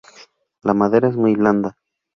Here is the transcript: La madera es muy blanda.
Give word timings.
La 0.63 0.73
madera 0.73 1.09
es 1.09 1.15
muy 1.15 1.35
blanda. 1.35 1.77